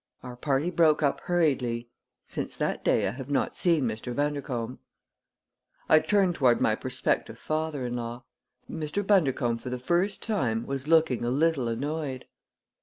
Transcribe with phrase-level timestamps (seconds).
[0.23, 1.87] Our party broke up hurriedly.
[2.25, 4.15] Since that day I have not seen Mr.
[4.15, 4.79] Bundercombe."
[5.87, 8.23] I turned toward my prospective father in law.
[8.67, 9.05] Mr.
[9.05, 12.25] Bundercombe for the first time was looking a little annoyed.